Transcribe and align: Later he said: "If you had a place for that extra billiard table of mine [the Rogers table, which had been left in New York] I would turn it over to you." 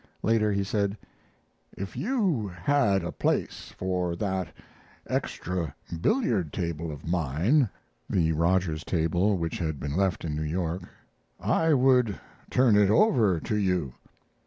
Later 0.23 0.51
he 0.51 0.63
said: 0.63 0.97
"If 1.77 1.95
you 1.95 2.47
had 2.47 3.03
a 3.03 3.11
place 3.11 3.71
for 3.77 4.15
that 4.15 4.47
extra 5.05 5.75
billiard 6.01 6.51
table 6.51 6.91
of 6.91 7.07
mine 7.07 7.69
[the 8.09 8.31
Rogers 8.31 8.83
table, 8.83 9.37
which 9.37 9.59
had 9.59 9.79
been 9.79 9.95
left 9.95 10.25
in 10.25 10.35
New 10.35 10.41
York] 10.41 10.81
I 11.39 11.75
would 11.75 12.19
turn 12.49 12.75
it 12.75 12.89
over 12.89 13.39
to 13.41 13.55
you." 13.55 13.93